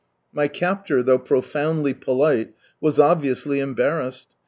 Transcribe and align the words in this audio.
My 0.33 0.47
captor 0.47 1.03
though 1.03 1.19
profoundly 1.19 1.93
polite, 1.93 2.55
was 2.79 2.97
obviously 2.97 3.59
embarrassed. 3.59 4.33